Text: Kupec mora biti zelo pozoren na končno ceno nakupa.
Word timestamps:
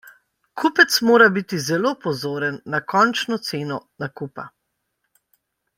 Kupec 0.61 0.95
mora 1.09 1.27
biti 1.35 1.59
zelo 1.65 1.91
pozoren 2.07 2.59
na 2.75 2.81
končno 2.95 3.39
ceno 3.51 3.79
nakupa. 4.05 4.51